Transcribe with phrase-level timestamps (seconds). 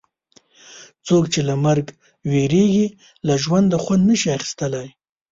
[1.07, 1.85] څوک چې له مرګ
[2.31, 2.87] وېرېږي
[3.27, 4.87] له ژونده خوند نه شي اخیستلای.